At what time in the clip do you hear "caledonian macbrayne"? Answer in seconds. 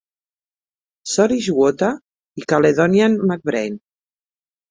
2.53-3.79